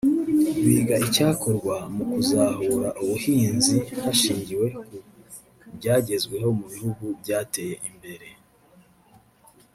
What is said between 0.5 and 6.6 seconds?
biga icyakorwa mu kuzahura ubuhinzi hashingiwe ku byagezweho